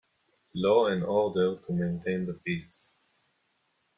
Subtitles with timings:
[0.55, 2.95] Law and order to maintain the peace.